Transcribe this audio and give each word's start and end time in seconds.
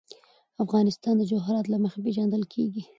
افغانستان 0.63 1.15
د 1.17 1.21
جواهرات 1.31 1.65
له 1.69 1.77
مخې 1.83 1.99
پېژندل 2.05 2.43
کېږي. 2.53 2.81